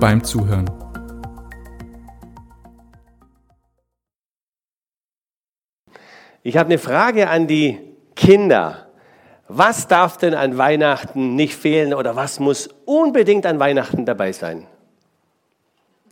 [0.00, 0.68] beim Zuhören.
[6.42, 7.78] Ich habe eine Frage an die
[8.16, 8.86] Kinder.
[9.46, 14.66] Was darf denn an Weihnachten nicht fehlen oder was muss unbedingt an Weihnachten dabei sein?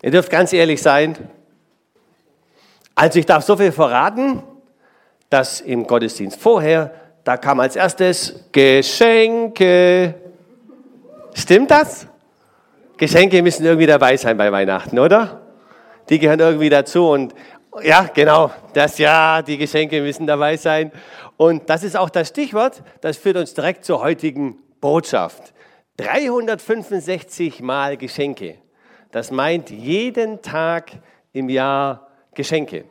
[0.02, 1.16] Ihr dürft ganz ehrlich sein.
[2.94, 4.42] Also ich darf so viel verraten,
[5.30, 6.92] dass im Gottesdienst vorher,
[7.22, 10.14] da kam als erstes Geschenke.
[11.34, 12.07] Stimmt das?
[12.98, 15.40] Geschenke müssen irgendwie dabei sein bei Weihnachten, oder?
[16.08, 17.34] Die gehören irgendwie dazu und
[17.82, 20.90] ja, genau, das ja, die Geschenke müssen dabei sein.
[21.36, 25.54] Und das ist auch das Stichwort, das führt uns direkt zur heutigen Botschaft.
[25.98, 28.56] 365 Mal Geschenke.
[29.12, 30.92] Das meint jeden Tag
[31.32, 32.84] im Jahr Geschenke.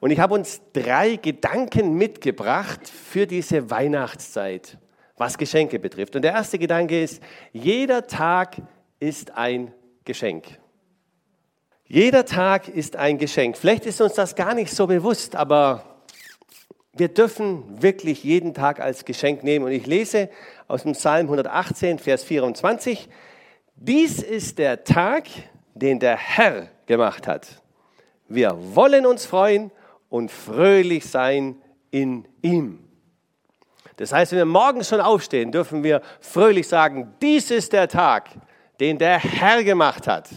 [0.00, 4.76] Und ich habe uns drei Gedanken mitgebracht für diese Weihnachtszeit,
[5.16, 6.16] was Geschenke betrifft.
[6.16, 8.56] Und der erste Gedanke ist, jeder Tag
[9.04, 9.70] ist ein
[10.06, 10.58] Geschenk.
[11.86, 13.58] Jeder Tag ist ein Geschenk.
[13.58, 15.84] Vielleicht ist uns das gar nicht so bewusst, aber
[16.94, 19.66] wir dürfen wirklich jeden Tag als Geschenk nehmen.
[19.66, 20.30] Und ich lese
[20.68, 23.10] aus dem Psalm 118, Vers 24.
[23.76, 25.24] Dies ist der Tag,
[25.74, 27.60] den der Herr gemacht hat.
[28.26, 29.70] Wir wollen uns freuen
[30.08, 31.56] und fröhlich sein
[31.90, 32.78] in ihm.
[33.96, 38.30] Das heißt, wenn wir morgens schon aufstehen, dürfen wir fröhlich sagen, dies ist der Tag,
[38.80, 40.28] den der Herr gemacht hat.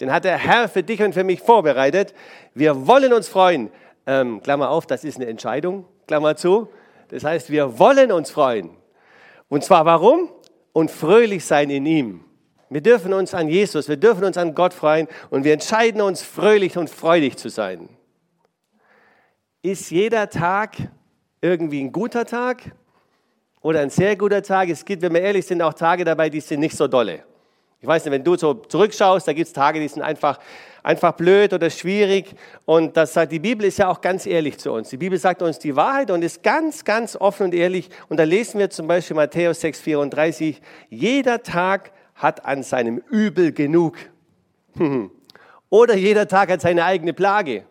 [0.00, 2.14] Den hat der Herr für dich und für mich vorbereitet.
[2.54, 3.70] Wir wollen uns freuen.
[4.06, 6.68] Ähm, Klammer auf, das ist eine Entscheidung, Klammer zu.
[7.08, 8.70] Das heißt, wir wollen uns freuen.
[9.48, 10.30] Und zwar warum?
[10.72, 12.24] Und fröhlich sein in ihm.
[12.70, 16.22] Wir dürfen uns an Jesus, wir dürfen uns an Gott freuen und wir entscheiden uns,
[16.22, 17.88] fröhlich und freudig zu sein.
[19.62, 20.76] Ist jeder Tag
[21.40, 22.72] irgendwie ein guter Tag
[23.60, 24.68] oder ein sehr guter Tag?
[24.70, 27.22] Es gibt, wenn wir ehrlich sind, auch Tage dabei, die sind nicht so dolle.
[27.80, 30.38] Ich weiß nicht, wenn du so zurückschaust, da gibt es Tage, die sind einfach,
[30.82, 32.34] einfach blöd oder schwierig.
[32.64, 34.88] Und das sagt, die Bibel ist ja auch ganz ehrlich zu uns.
[34.88, 37.90] Die Bibel sagt uns die Wahrheit und ist ganz, ganz offen und ehrlich.
[38.08, 40.60] Und da lesen wir zum Beispiel Matthäus 6, 34.
[40.88, 43.96] Jeder Tag hat an seinem Übel genug.
[45.70, 47.64] Oder jeder Tag hat seine eigene Plage.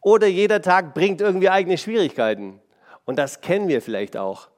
[0.00, 2.60] Oder jeder Tag bringt irgendwie eigene Schwierigkeiten.
[3.04, 4.48] Und das kennen wir vielleicht auch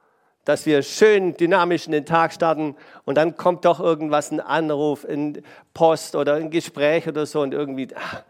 [0.45, 5.05] dass wir schön dynamisch in den Tag starten und dann kommt doch irgendwas, ein Anruf,
[5.05, 5.43] ein
[5.75, 7.89] Post oder ein Gespräch oder so und irgendwie.
[7.95, 8.25] Ah.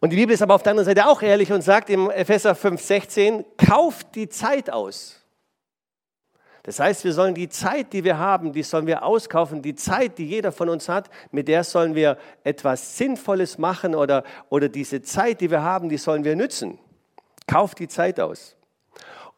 [0.00, 2.52] Und die Bibel ist aber auf der anderen Seite auch ehrlich und sagt im Epheser
[2.52, 5.18] 5,16, kauft die Zeit aus.
[6.68, 9.62] Das heißt, wir sollen die Zeit, die wir haben, die sollen wir auskaufen.
[9.62, 14.22] Die Zeit, die jeder von uns hat, mit der sollen wir etwas Sinnvolles machen oder,
[14.50, 16.78] oder diese Zeit, die wir haben, die sollen wir nützen.
[17.46, 18.57] Kauft die Zeit aus.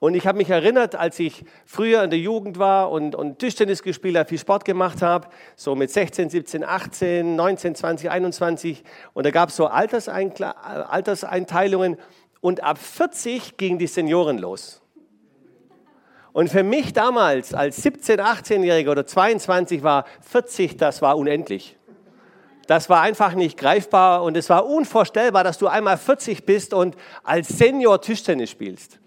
[0.00, 3.82] Und ich habe mich erinnert, als ich früher in der Jugend war und, und Tischtennis
[3.82, 8.82] gespielt habe, viel Sport gemacht habe, so mit 16, 17, 18, 19, 20, 21.
[9.12, 11.98] Und da gab es so Alterseinteilungen.
[12.40, 14.80] Und ab 40 gingen die Senioren los.
[16.32, 21.76] Und für mich damals als 17, 18-Jähriger oder 22 war 40, das war unendlich.
[22.66, 26.96] Das war einfach nicht greifbar und es war unvorstellbar, dass du einmal 40 bist und
[27.22, 28.98] als Senior Tischtennis spielst.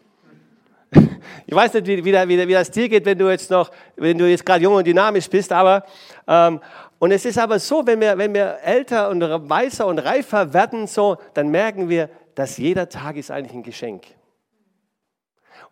[1.46, 4.30] Ich weiß nicht, wie, wie, wie, das dir geht, wenn du jetzt noch, wenn du
[4.30, 5.84] jetzt gerade jung und dynamisch bist, aber
[6.26, 6.62] ähm,
[7.04, 10.88] und es ist aber so, wenn wir, wenn wir älter und weiser und reifer werden,
[10.88, 14.06] so, dann merken wir, dass jeder Tag ist eigentlich ein Geschenk.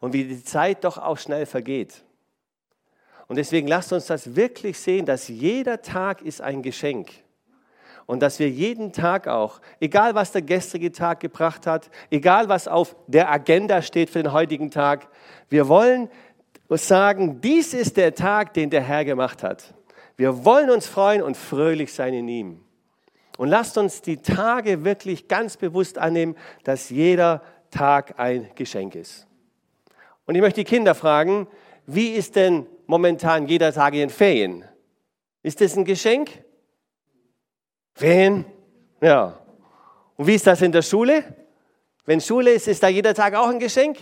[0.01, 2.03] Und wie die Zeit doch auch schnell vergeht.
[3.27, 7.11] Und deswegen lasst uns das wirklich sehen, dass jeder Tag ist ein Geschenk.
[8.11, 12.67] Und dass wir jeden Tag auch, egal was der gestrige Tag gebracht hat, egal was
[12.67, 15.07] auf der Agenda steht für den heutigen Tag,
[15.47, 16.09] wir wollen
[16.71, 19.73] sagen, dies ist der Tag, den der Herr gemacht hat.
[20.17, 22.59] Wir wollen uns freuen und fröhlich sein in ihm.
[23.37, 26.35] Und lasst uns die Tage wirklich ganz bewusst annehmen,
[26.65, 29.25] dass jeder Tag ein Geschenk ist.
[30.25, 31.47] Und ich möchte die Kinder fragen,
[31.85, 34.65] wie ist denn momentan jeder Tag in den Ferien?
[35.43, 36.43] Ist das ein Geschenk?
[37.95, 38.45] Wen?
[39.01, 39.37] Ja.
[40.17, 41.23] Und wie ist das in der Schule?
[42.05, 43.97] Wenn Schule ist, ist da jeder Tag auch ein Geschenk?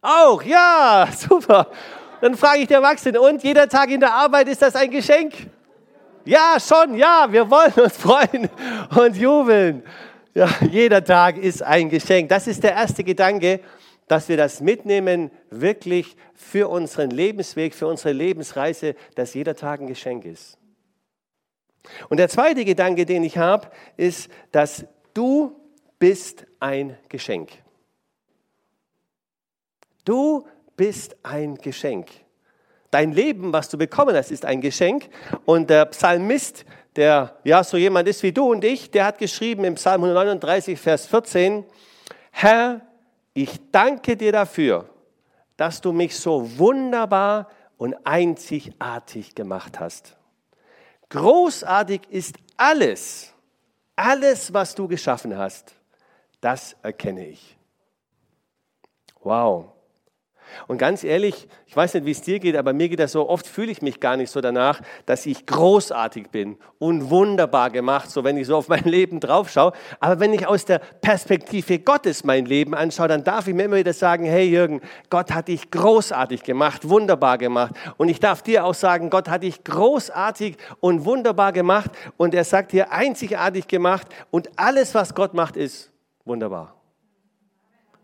[0.00, 1.68] Auch, ja, super.
[2.20, 5.34] Dann frage ich die Erwachsenen, und jeder Tag in der Arbeit, ist das ein Geschenk?
[6.24, 8.48] Ja, schon, ja, wir wollen uns freuen
[8.96, 9.82] und jubeln.
[10.34, 12.28] Ja, jeder Tag ist ein Geschenk.
[12.28, 13.60] Das ist der erste Gedanke,
[14.06, 19.86] dass wir das mitnehmen, wirklich für unseren Lebensweg, für unsere Lebensreise, dass jeder Tag ein
[19.86, 20.58] Geschenk ist.
[22.08, 24.84] Und der zweite Gedanke, den ich habe, ist, dass
[25.14, 25.56] du
[25.98, 27.50] bist ein Geschenk.
[30.04, 30.46] Du
[30.76, 32.08] bist ein Geschenk.
[32.90, 35.08] Dein Leben, was du bekommen hast, ist ein Geschenk.
[35.44, 36.64] Und der Psalmist,
[36.96, 40.78] der ja so jemand ist wie du und ich, der hat geschrieben im Psalm 139,
[40.78, 41.64] Vers 14,
[42.30, 42.80] Herr,
[43.32, 44.88] ich danke dir dafür,
[45.56, 47.48] dass du mich so wunderbar
[47.78, 50.16] und einzigartig gemacht hast.
[51.12, 53.34] Großartig ist alles,
[53.94, 55.74] alles, was du geschaffen hast.
[56.40, 57.58] Das erkenne ich.
[59.20, 59.72] Wow.
[60.68, 63.28] Und ganz ehrlich, ich weiß nicht, wie es dir geht, aber mir geht das so,
[63.28, 68.10] oft fühle ich mich gar nicht so danach, dass ich großartig bin und wunderbar gemacht,
[68.10, 69.72] so wenn ich so auf mein Leben drauf schaue.
[70.00, 73.76] Aber wenn ich aus der Perspektive Gottes mein Leben anschaue, dann darf ich mir immer
[73.76, 74.80] wieder sagen, hey Jürgen,
[75.10, 77.74] Gott hat dich großartig gemacht, wunderbar gemacht.
[77.96, 81.90] Und ich darf dir auch sagen, Gott hat dich großartig und wunderbar gemacht.
[82.16, 84.06] Und er sagt dir einzigartig gemacht.
[84.30, 85.90] Und alles, was Gott macht, ist
[86.24, 86.74] wunderbar.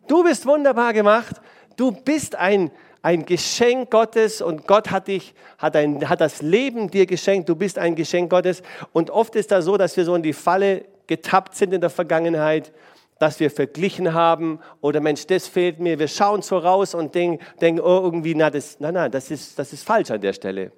[0.06, 1.37] Du bist wunderbar gemacht
[1.78, 2.72] Du bist ein,
[3.02, 7.48] ein Geschenk Gottes und Gott hat dich, hat, ein, hat das Leben dir geschenkt.
[7.48, 8.62] Du bist ein Geschenk Gottes.
[8.92, 11.88] Und oft ist das so, dass wir so in die Falle getappt sind in der
[11.88, 12.72] Vergangenheit,
[13.20, 16.00] dass wir verglichen haben oder Mensch, das fehlt mir.
[16.00, 19.56] Wir schauen so raus und denken, denken oh, irgendwie, na, das, nein, nein, das ist,
[19.56, 20.72] das ist falsch an der Stelle.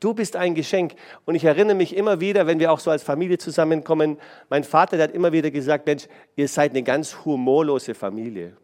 [0.00, 0.96] Du bist ein Geschenk.
[1.24, 4.18] Und ich erinnere mich immer wieder, wenn wir auch so als Familie zusammenkommen,
[4.50, 8.54] mein Vater der hat immer wieder gesagt, Mensch, ihr seid eine ganz humorlose Familie.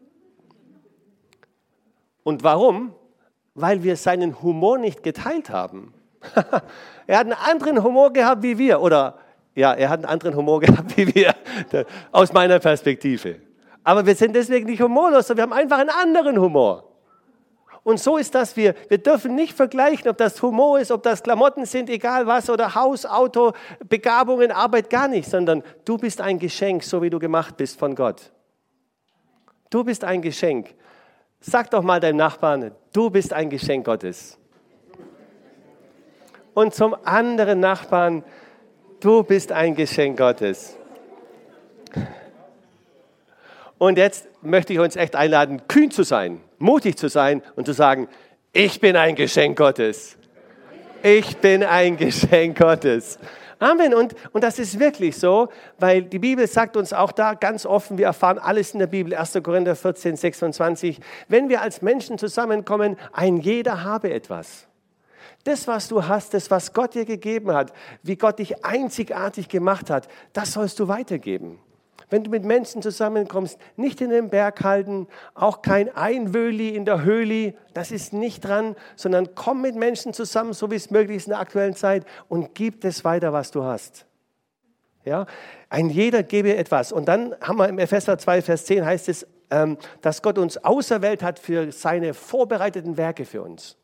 [2.27, 2.93] Und warum?
[3.55, 5.93] Weil wir seinen Humor nicht geteilt haben.
[7.07, 8.81] er hat einen anderen Humor gehabt wie wir.
[8.81, 9.17] Oder
[9.55, 11.33] ja, er hat einen anderen Humor gehabt wie wir,
[12.11, 13.37] aus meiner Perspektive.
[13.81, 16.83] Aber wir sind deswegen nicht humorlos, sondern wir haben einfach einen anderen Humor.
[17.83, 21.23] Und so ist das, wir, wir dürfen nicht vergleichen, ob das Humor ist, ob das
[21.23, 23.53] Klamotten sind, egal was, oder Haus, Auto,
[23.87, 27.95] Begabungen, Arbeit, gar nicht, sondern du bist ein Geschenk, so wie du gemacht bist von
[27.95, 28.33] Gott.
[29.69, 30.75] Du bist ein Geschenk.
[31.49, 34.37] Sag doch mal deinem Nachbarn, du bist ein Geschenk Gottes.
[36.53, 38.25] Und zum anderen Nachbarn,
[38.99, 40.75] du bist ein Geschenk Gottes.
[43.77, 47.71] Und jetzt möchte ich uns echt einladen, kühn zu sein, mutig zu sein und zu
[47.71, 48.09] sagen,
[48.51, 50.17] ich bin ein Geschenk Gottes.
[51.01, 53.19] Ich bin ein Geschenk Gottes.
[53.59, 53.93] Amen.
[53.93, 55.49] Und, und das ist wirklich so,
[55.79, 59.15] weil die Bibel sagt uns auch da ganz offen, wir erfahren alles in der Bibel,
[59.15, 59.39] 1.
[59.43, 64.67] Korinther 14, 26, wenn wir als Menschen zusammenkommen, ein jeder habe etwas.
[65.43, 67.73] Das, was du hast, das, was Gott dir gegeben hat,
[68.03, 71.59] wie Gott dich einzigartig gemacht hat, das sollst du weitergeben.
[72.09, 77.03] Wenn du mit Menschen zusammenkommst, nicht in den Berg halten, auch kein Einwöhli in der
[77.03, 81.27] Höhli, das ist nicht dran, sondern komm mit Menschen zusammen, so wie es möglich ist
[81.27, 84.05] in der aktuellen Zeit und gib das weiter, was du hast.
[85.03, 85.25] Ja,
[85.69, 86.91] ein jeder gebe etwas.
[86.91, 90.57] Und dann haben wir im Epheser 2, Vers 10 heißt es, ähm, dass Gott uns
[90.63, 93.77] auserwählt hat für seine vorbereiteten Werke für uns.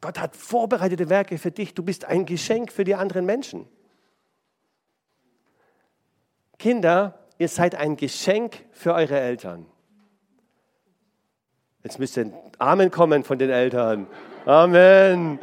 [0.00, 1.74] Gott hat vorbereitete Werke für dich.
[1.74, 3.66] Du bist ein Geschenk für die anderen Menschen.
[6.60, 9.64] Kinder, ihr seid ein Geschenk für eure Eltern.
[11.82, 14.06] Jetzt müsste ein Amen kommen von den Eltern.
[14.44, 15.38] Amen.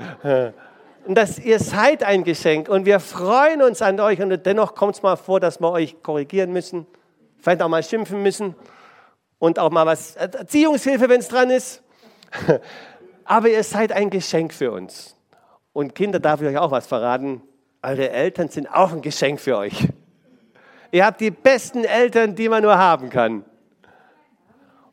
[1.08, 4.96] Und dass ihr seid ein Geschenk und wir freuen uns an euch und dennoch kommt
[4.96, 6.86] es mal vor, dass wir euch korrigieren müssen,
[7.40, 8.54] vielleicht auch mal schimpfen müssen
[9.40, 11.82] und auch mal was Erziehungshilfe, wenn es dran ist.
[13.26, 15.16] Aber ihr seid ein Geschenk für uns.
[15.74, 17.42] Und Kinder, darf ich euch auch was verraten?
[17.82, 19.88] Eure Eltern sind auch ein Geschenk für euch.
[20.92, 23.44] Ihr habt die besten Eltern, die man nur haben kann.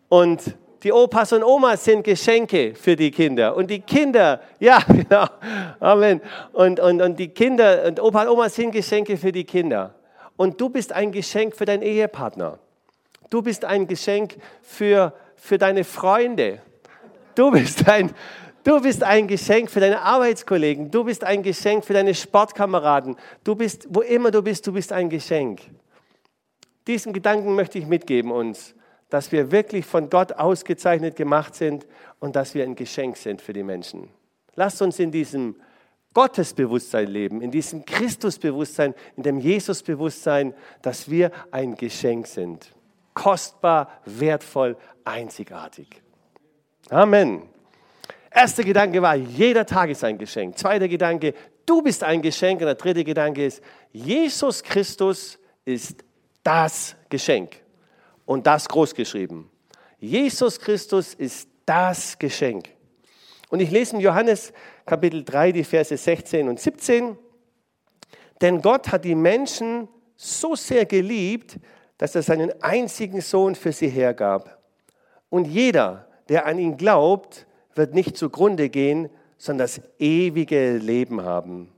[0.08, 3.56] Und die Opas und Omas sind Geschenke für die Kinder.
[3.56, 5.26] Und die Kinder, ja, genau,
[5.80, 6.20] Amen.
[6.52, 9.94] Und, und, und die Kinder und Opa und Omas sind Geschenke für die Kinder.
[10.36, 12.58] Und du bist ein Geschenk für deinen Ehepartner.
[13.30, 16.60] Du bist ein Geschenk für, für deine Freunde.
[17.34, 18.14] Du bist ein,
[18.64, 20.90] Du bist ein Geschenk für deine Arbeitskollegen.
[20.90, 23.14] Du bist ein Geschenk für deine Sportkameraden.
[23.44, 25.60] Du bist, wo immer du bist, du bist ein Geschenk.
[26.86, 28.74] Diesen Gedanken möchte ich mitgeben uns,
[29.08, 31.86] dass wir wirklich von Gott ausgezeichnet gemacht sind
[32.18, 34.08] und dass wir ein Geschenk sind für die Menschen.
[34.54, 35.56] Lasst uns in diesem
[36.14, 42.70] Gottesbewusstsein leben, in diesem Christusbewusstsein, in dem Jesusbewusstsein, dass wir ein Geschenk sind.
[43.14, 46.02] Kostbar, wertvoll, einzigartig.
[46.90, 47.42] Amen.
[48.30, 50.58] Erster Gedanke war, jeder Tag ist ein Geschenk.
[50.58, 51.34] Zweiter Gedanke,
[51.66, 52.60] du bist ein Geschenk.
[52.60, 53.62] Und der dritte Gedanke ist,
[53.92, 56.04] Jesus Christus ist
[56.44, 57.56] das Geschenk.
[58.26, 59.50] Und das groß geschrieben.
[59.98, 62.68] Jesus Christus ist das Geschenk.
[63.50, 64.52] Und ich lese in Johannes
[64.86, 67.18] Kapitel 3 die Verse 16 und 17.
[68.40, 71.58] Denn Gott hat die Menschen so sehr geliebt,
[71.98, 74.62] dass er seinen einzigen Sohn für sie hergab.
[75.30, 81.72] Und jeder, der an ihn glaubt, wird nicht zugrunde gehen, sondern das ewige Leben haben.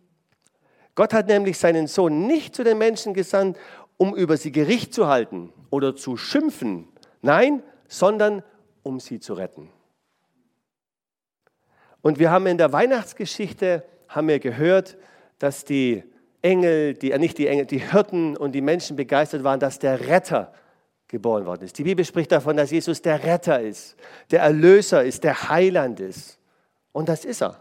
[0.94, 3.58] Gott hat nämlich seinen Sohn nicht zu den Menschen gesandt,
[3.96, 6.88] um über sie Gericht zu halten oder zu schimpfen.
[7.22, 8.42] Nein, sondern
[8.82, 9.70] um sie zu retten.
[12.02, 14.96] Und wir haben in der Weihnachtsgeschichte haben wir gehört,
[15.38, 16.04] dass die
[16.42, 20.06] Engel, die, äh, nicht die Engel, die Hirten und die Menschen begeistert waren, dass der
[20.06, 20.52] Retter
[21.08, 21.78] geboren worden ist.
[21.78, 23.96] Die Bibel spricht davon, dass Jesus der Retter ist,
[24.30, 26.38] der Erlöser ist, der Heiland ist.
[26.92, 27.60] Und das ist er.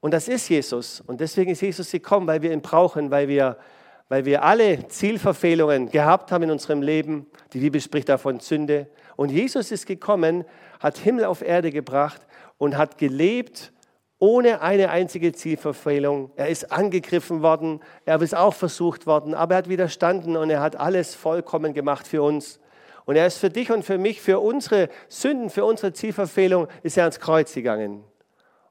[0.00, 1.00] Und das ist Jesus.
[1.00, 3.56] Und deswegen ist Jesus gekommen, weil wir ihn brauchen, weil wir,
[4.08, 7.26] weil wir alle Zielverfehlungen gehabt haben in unserem Leben.
[7.52, 8.88] Die Bibel spricht davon Sünde.
[9.16, 10.44] Und Jesus ist gekommen,
[10.80, 13.72] hat Himmel auf Erde gebracht und hat gelebt
[14.20, 16.32] ohne eine einzige Zielverfehlung.
[16.36, 20.60] Er ist angegriffen worden, er ist auch versucht worden, aber er hat widerstanden und er
[20.60, 22.58] hat alles vollkommen gemacht für uns.
[23.04, 26.96] Und er ist für dich und für mich, für unsere Sünden, für unsere Zielverfehlung, ist
[26.96, 28.04] er ans Kreuz gegangen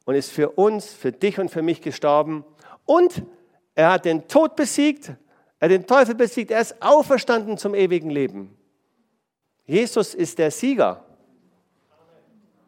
[0.05, 2.45] und ist für uns, für dich und für mich gestorben.
[2.85, 3.23] Und
[3.73, 5.13] er hat den Tod besiegt,
[5.59, 8.55] er den Teufel besiegt, er ist auferstanden zum ewigen Leben.
[9.65, 11.03] Jesus ist der Sieger.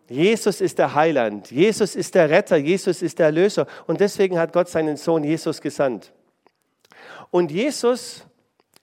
[0.10, 3.67] Jesus ist der Heiland, Jesus ist der Retter, Jesus ist der Erlöser.
[3.86, 6.12] Und deswegen hat Gott seinen Sohn Jesus gesandt.
[7.29, 8.25] Und Jesus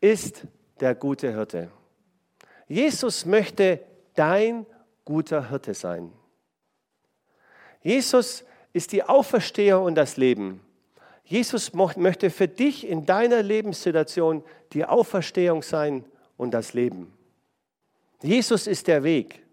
[0.00, 0.46] ist
[0.78, 1.70] der gute Hirte.
[2.68, 3.80] Jesus möchte
[4.14, 4.66] dein
[5.04, 6.12] guter Hirte sein.
[7.82, 10.60] Jesus ist die Auferstehung und das Leben.
[11.26, 16.04] Jesus möchte für dich in deiner Lebenssituation die Auferstehung sein
[16.37, 17.12] und das Leben.
[18.23, 19.45] Jesus ist der Weg.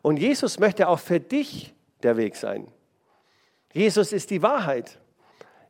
[0.00, 2.68] Und Jesus möchte auch für dich der Weg sein.
[3.72, 4.98] Jesus ist die Wahrheit.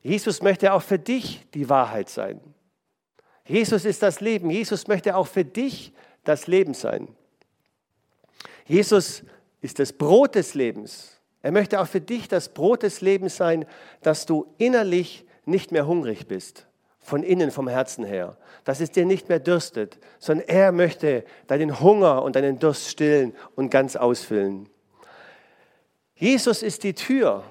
[0.02, 2.40] Jesus möchte auch für dich die Wahrheit sein.
[3.46, 4.50] Jesus ist das Leben.
[4.50, 5.92] Jesus möchte auch für dich
[6.24, 7.08] das Leben sein.
[8.66, 9.24] Jesus
[9.62, 11.19] ist das Brot des Lebens.
[11.42, 13.64] Er möchte auch für dich das Brot des Lebens sein,
[14.02, 16.66] dass du innerlich nicht mehr hungrig bist,
[16.98, 21.80] von innen, vom Herzen her, dass es dir nicht mehr dürstet, sondern er möchte deinen
[21.80, 24.68] Hunger und deinen Durst stillen und ganz ausfüllen.
[26.14, 27.42] Jesus ist die Tür.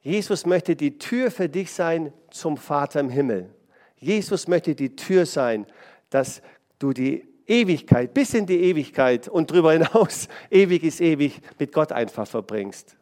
[0.00, 3.54] Jesus möchte die Tür für dich sein zum Vater im Himmel.
[3.96, 5.64] Jesus möchte die Tür sein,
[6.10, 6.42] dass
[6.80, 11.92] du die Ewigkeit, bis in die Ewigkeit und darüber hinaus, ewig ist ewig, mit Gott
[11.92, 12.96] einfach verbringst.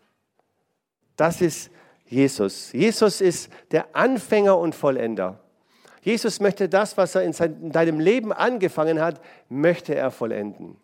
[1.20, 1.70] Das ist
[2.06, 2.72] Jesus.
[2.72, 5.38] Jesus ist der Anfänger und Vollender.
[6.00, 10.78] Jesus möchte das, was er in, deinem Leben angefangen hat, möchte er vollenden.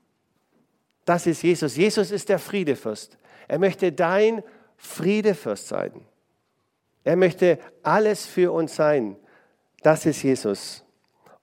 [1.07, 1.75] Das ist Jesus.
[1.75, 3.17] Jesus ist der Friedefürst.
[3.49, 4.43] Er möchte dein
[4.77, 6.05] Friedefürst sein.
[7.03, 9.17] Er möchte alles für uns sein.
[9.81, 10.85] Das ist Jesus.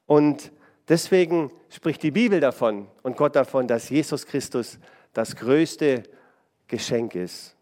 [0.05, 0.51] Und
[0.88, 4.77] deswegen spricht die Bibel davon und Gott davon, dass Jesus Christus
[5.13, 6.03] das größte
[6.67, 7.55] Geschenk ist.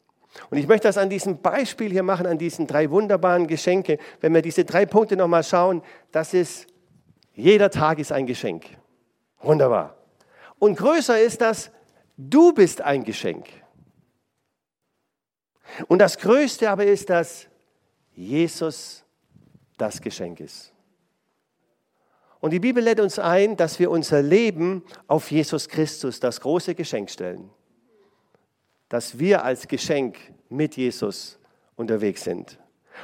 [0.50, 3.98] Und ich möchte das an diesem Beispiel hier machen, an diesen drei wunderbaren Geschenke.
[4.22, 6.68] Wenn wir diese drei Punkte nochmal schauen, das ist,
[7.34, 8.66] jeder Tag ist ein Geschenk.
[9.42, 9.98] Wunderbar.
[10.60, 11.72] Und größer ist das,
[12.18, 13.48] du bist ein Geschenk.
[15.88, 17.48] Und das Größte aber ist, dass
[18.14, 19.04] Jesus
[19.78, 20.74] das Geschenk ist.
[22.40, 26.76] Und die Bibel lädt uns ein, dass wir unser Leben auf Jesus Christus, das große
[26.76, 27.50] Geschenk, stellen
[28.92, 30.18] dass wir als Geschenk
[30.50, 31.40] mit Jesus
[31.78, 32.60] unterwegs sind.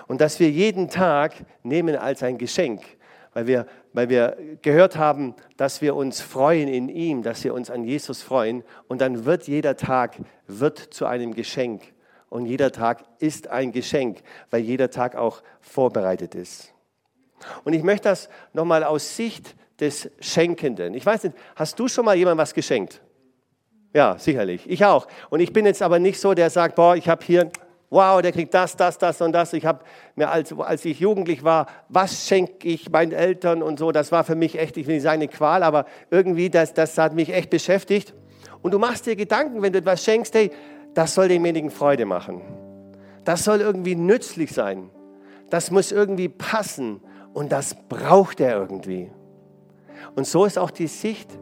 [0.08, 2.82] Und dass wir jeden Tag nehmen als ein Geschenk,
[3.34, 7.70] weil wir, weil wir gehört haben, dass wir uns freuen in ihm, dass wir uns
[7.70, 8.65] an Jesus freuen.
[8.89, 11.82] Und dann wird jeder Tag wird zu einem Geschenk.
[12.27, 14.17] Und jeder Tag ist ein Geschenk,
[14.50, 16.74] weil jeder Tag auch vorbereitet ist.
[17.63, 20.96] Und ich möchte das nochmal aus Sicht des Schenkenden.
[20.96, 23.01] Ich weiß nicht, hast du schon mal jemandem was geschenkt?
[23.94, 24.70] Ja, sicherlich.
[24.70, 25.08] Ich auch.
[25.29, 27.50] Und ich bin jetzt aber nicht so, der sagt, boah, ich habe hier,
[27.89, 29.53] wow, der kriegt das, das, das und das.
[29.53, 29.84] Ich habe
[30.15, 34.24] mir, als, als ich jugendlich war, was schenke ich meinen Eltern und so, das war
[34.24, 37.34] für mich echt, ich will nicht sagen eine Qual, aber irgendwie, das, das hat mich
[37.34, 38.13] echt beschäftigt.
[38.62, 40.51] Und du machst dir Gedanken, wenn du etwas schenkst, hey,
[40.94, 42.41] das soll demjenigen Freude machen.
[43.24, 44.89] Das soll irgendwie nützlich sein.
[45.50, 47.01] Das muss irgendwie passen
[47.34, 49.12] und das braucht er irgendwie.
[50.15, 51.38] Und so ist auch die Sicht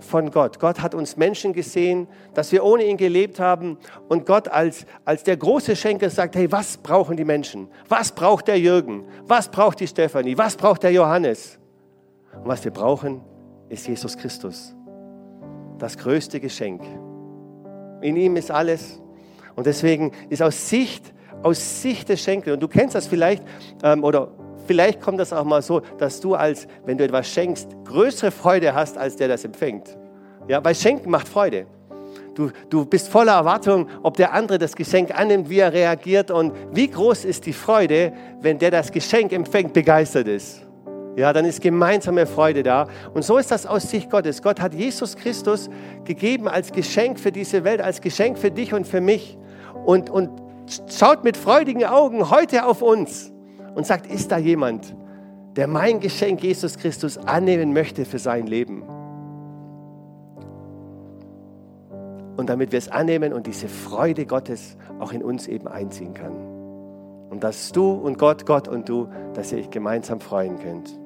[0.00, 0.58] von Gott.
[0.60, 3.78] Gott hat uns Menschen gesehen, dass wir ohne ihn gelebt haben.
[4.08, 7.68] Und Gott als, als der große Schenker sagt, hey, was brauchen die Menschen?
[7.88, 9.04] Was braucht der Jürgen?
[9.26, 10.36] Was braucht die Stefanie?
[10.38, 11.58] Was braucht der Johannes?
[12.34, 13.20] Und was wir brauchen,
[13.68, 14.74] ist Jesus Christus.
[15.78, 16.82] Das größte Geschenk.
[18.00, 19.00] In ihm ist alles.
[19.56, 21.12] Und deswegen ist aus Sicht,
[21.42, 23.42] aus Sicht des Schenkels, und du kennst das vielleicht,
[23.82, 24.30] ähm, oder
[24.68, 28.74] vielleicht kommt das auch mal so, dass du als, wenn du etwas schenkst, größere Freude
[28.74, 29.96] hast, als der das empfängt.
[30.46, 31.66] Ja, weil Schenken macht Freude.
[32.34, 36.52] Du, du bist voller Erwartung, ob der andere das Geschenk annimmt, wie er reagiert und
[36.72, 40.64] wie groß ist die Freude, wenn der das Geschenk empfängt, begeistert ist.
[41.16, 42.86] Ja, dann ist gemeinsame Freude da.
[43.12, 44.40] Und so ist das aus Sicht Gottes.
[44.40, 45.68] Gott hat Jesus Christus
[46.04, 49.36] gegeben als Geschenk für diese Welt, als Geschenk für dich und für mich.
[49.84, 50.30] Und, und
[50.88, 53.32] schaut mit freudigen Augen heute auf uns
[53.78, 54.96] und sagt, ist da jemand,
[55.54, 58.82] der mein Geschenk Jesus Christus annehmen möchte für sein Leben?
[62.36, 66.32] Und damit wir es annehmen und diese Freude Gottes auch in uns eben einziehen kann.
[67.30, 70.98] Und dass du und Gott, Gott und du, dass ihr euch gemeinsam freuen könnt.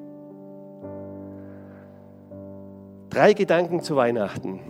[3.10, 4.60] Drei Gedanken zu Weihnachten.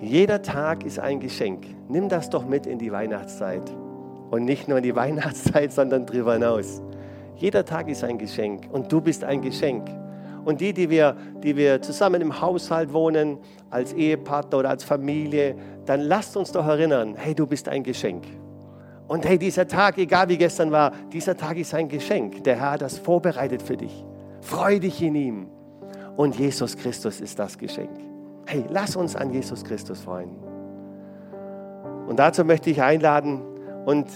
[0.00, 1.64] Jeder Tag ist ein Geschenk.
[1.88, 3.70] Nimm das doch mit in die Weihnachtszeit.
[4.32, 6.82] Und nicht nur in die Weihnachtszeit, sondern darüber hinaus.
[7.38, 9.88] Jeder Tag ist ein Geschenk und du bist ein Geschenk.
[10.44, 13.38] Und die, die wir, die wir zusammen im Haushalt wohnen,
[13.70, 15.54] als Ehepartner oder als Familie,
[15.86, 18.24] dann lasst uns doch erinnern, hey, du bist ein Geschenk.
[19.06, 22.42] Und hey, dieser Tag, egal wie gestern war, dieser Tag ist ein Geschenk.
[22.42, 24.04] Der Herr hat das vorbereitet für dich.
[24.40, 25.46] Freu dich in ihm.
[26.16, 27.90] Und Jesus Christus ist das Geschenk.
[28.46, 30.30] Hey, lass uns an Jesus Christus freuen.
[32.08, 33.42] Und dazu möchte ich einladen
[33.86, 34.08] und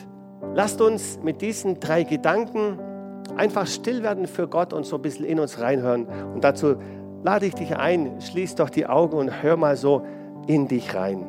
[0.55, 2.79] lasst uns mit diesen drei Gedanken
[3.37, 6.07] einfach still werden für Gott und so ein bisschen in uns reinhören.
[6.35, 6.77] Und dazu
[7.23, 10.03] lade ich dich ein, schließ doch die Augen und hör mal so
[10.47, 11.25] in dich rein.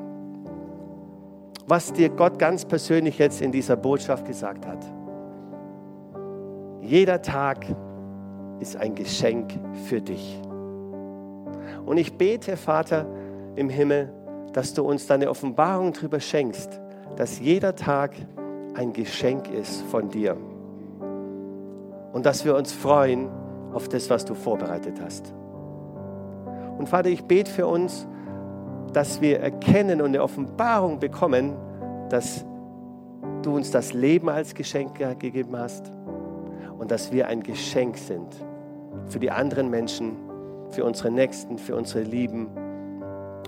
[1.67, 4.83] Was dir Gott ganz persönlich jetzt in dieser Botschaft gesagt hat.
[6.81, 7.65] Jeder Tag
[8.59, 9.53] ist ein Geschenk
[9.87, 10.41] für dich.
[11.85, 13.05] Und ich bete, Vater
[13.55, 14.11] im Himmel,
[14.51, 16.79] dass du uns deine Offenbarung darüber schenkst,
[17.15, 18.11] dass jeder Tag
[18.73, 20.37] ein Geschenk ist von dir.
[22.13, 23.29] Und dass wir uns freuen
[23.73, 25.33] auf das, was du vorbereitet hast.
[26.77, 28.07] Und Vater, ich bete für uns,
[28.93, 31.53] dass wir erkennen und eine Offenbarung bekommen,
[32.09, 32.45] dass
[33.41, 35.91] du uns das Leben als Geschenk gegeben hast
[36.77, 38.33] und dass wir ein Geschenk sind
[39.07, 40.15] für die anderen Menschen
[40.73, 42.47] für unsere Nächsten, für unsere Lieben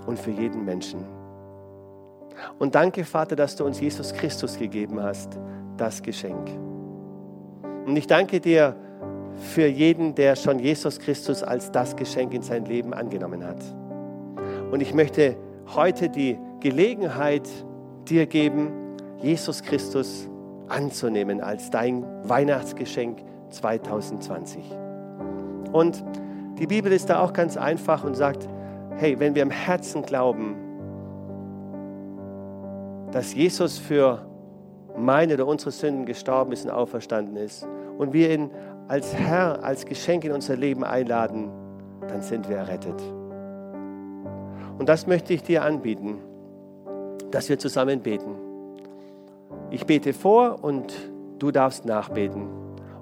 [0.06, 1.04] und für jeden Menschen.
[2.58, 5.38] Und danke, Vater, dass du uns Jesus Christus gegeben hast,
[5.76, 6.65] das Geschenk.
[7.86, 8.74] Und ich danke dir
[9.36, 13.62] für jeden, der schon Jesus Christus als das Geschenk in sein Leben angenommen hat.
[14.72, 15.36] Und ich möchte
[15.74, 17.48] heute die Gelegenheit
[18.08, 18.72] dir geben,
[19.22, 20.28] Jesus Christus
[20.66, 23.20] anzunehmen als dein Weihnachtsgeschenk
[23.50, 24.64] 2020.
[25.72, 26.02] Und
[26.58, 28.48] die Bibel ist da auch ganz einfach und sagt,
[28.96, 30.56] hey, wenn wir im Herzen glauben,
[33.12, 34.26] dass Jesus für
[34.96, 37.68] meine oder unsere Sünden gestorben ist und auferstanden ist
[37.98, 38.50] und wir ihn
[38.88, 41.50] als Herr, als Geschenk in unser Leben einladen,
[42.08, 43.00] dann sind wir errettet.
[44.78, 46.18] Und das möchte ich dir anbieten,
[47.30, 48.36] dass wir zusammen beten.
[49.70, 50.94] Ich bete vor und
[51.38, 52.48] du darfst nachbeten.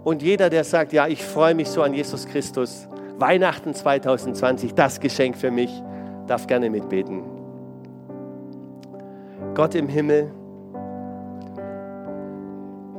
[0.05, 5.01] Und jeder, der sagt, ja, ich freue mich so an Jesus Christus, Weihnachten 2020, das
[5.01, 5.71] Geschenk für mich,
[6.27, 7.23] darf gerne mitbeten.
[9.55, 10.31] Gott im Himmel,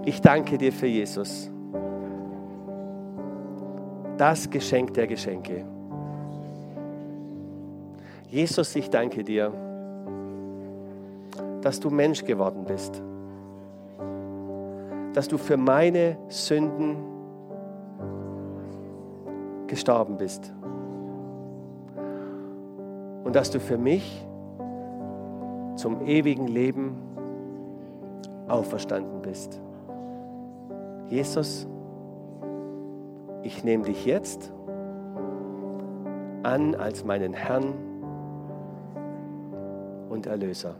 [0.05, 1.51] ich danke dir für Jesus.
[4.17, 5.65] Das Geschenk der Geschenke.
[8.29, 9.51] Jesus, ich danke dir,
[11.61, 13.01] dass du Mensch geworden bist,
[15.13, 16.97] dass du für meine Sünden
[19.67, 20.53] gestorben bist.
[23.23, 24.25] Und dass du für mich
[25.75, 26.95] zum ewigen Leben
[28.47, 29.59] auferstanden bist.
[31.09, 31.67] Jesus,
[33.45, 34.51] ich nehme dich jetzt
[36.41, 37.75] an als meinen Herrn
[40.09, 40.75] und Erlöser.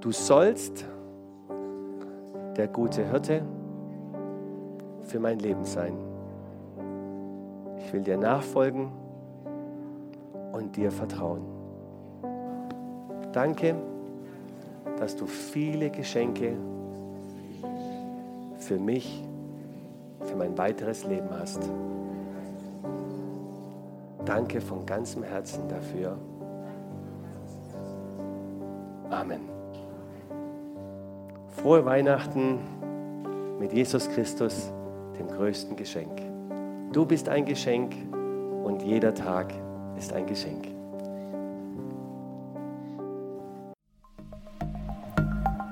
[0.00, 0.86] Du sollst
[2.56, 3.42] der gute Hirte
[5.02, 5.96] für mein Leben sein.
[7.78, 8.92] Ich will dir nachfolgen
[10.52, 11.42] und dir vertrauen.
[13.32, 13.74] Danke,
[15.00, 16.56] dass du viele Geschenke
[18.64, 19.22] für mich,
[20.20, 21.60] für mein weiteres Leben hast.
[24.24, 26.16] Danke von ganzem Herzen dafür.
[29.10, 29.40] Amen.
[31.48, 32.58] Frohe Weihnachten
[33.60, 34.72] mit Jesus Christus,
[35.18, 36.22] dem größten Geschenk.
[36.92, 37.94] Du bist ein Geschenk
[38.64, 39.52] und jeder Tag
[39.96, 40.73] ist ein Geschenk.